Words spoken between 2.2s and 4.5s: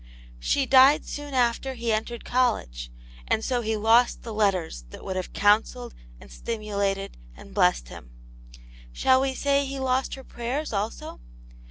college, and so he lost the